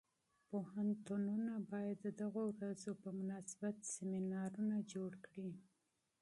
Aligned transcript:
پوهنتونونه 0.49 1.53
باید 1.71 1.97
د 2.01 2.07
دغو 2.21 2.45
ورځو 2.59 2.91
په 3.01 3.09
مناسبت 3.19 3.75
سیمینارونه 3.93 4.75
جوړ 4.93 5.11
کړي. 5.25 5.51